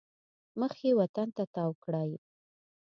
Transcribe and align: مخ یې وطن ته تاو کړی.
مخ 0.59 0.73
یې 0.85 0.91
وطن 0.99 1.27
ته 1.37 1.43
تاو 1.53 1.71
کړی. 1.83 2.11